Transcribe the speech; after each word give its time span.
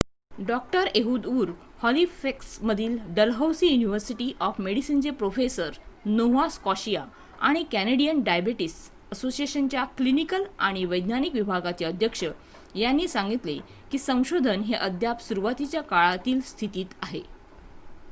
डॉ 0.41 0.57
Ehud 0.95 1.25
Ur 1.27 1.49
हॉलिफॅक्समधील 1.79 2.97
Dalhousie 3.15 3.67
university 3.67 4.31
of 4.41 4.59
मेडिसिनचे 4.59 5.09
professor 5.15 5.73
Nova 6.07 6.47
Scotia 6.49 7.03
आणि 7.41 7.63
कॅनेडियन 7.71 8.23
डायबेटिस 8.23 8.75
असोसिएशनच्या 9.11 9.83
क्लिनिकल 9.97 10.45
आणि 10.61 10.85
वैज्ञानिक 10.85 11.35
विभागाचे 11.35 11.85
अध्यक्ष 11.85 12.23
यांनी 12.75 13.07
सांगितले 13.07 13.57
की 13.91 13.97
संशोधन 13.99 14.61
हे 14.61 14.75
अद्याप 14.77 15.21
सुरुवातीच्या 15.21 15.81
काळातील 15.83 16.39
स्थितीत 16.45 16.95
आहे 17.01 17.21